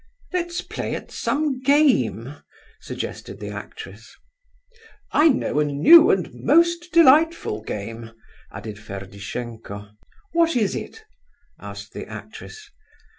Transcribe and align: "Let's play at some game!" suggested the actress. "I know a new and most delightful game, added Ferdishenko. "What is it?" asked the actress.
"Let's 0.33 0.61
play 0.61 0.95
at 0.95 1.11
some 1.11 1.61
game!" 1.61 2.37
suggested 2.79 3.39
the 3.39 3.49
actress. 3.51 4.15
"I 5.11 5.27
know 5.29 5.59
a 5.59 5.63
new 5.65 6.09
and 6.09 6.33
most 6.33 6.91
delightful 6.91 7.61
game, 7.61 8.11
added 8.51 8.79
Ferdishenko. 8.79 9.91
"What 10.31 10.55
is 10.55 10.75
it?" 10.75 11.03
asked 11.59 11.93
the 11.93 12.07
actress. 12.09 12.71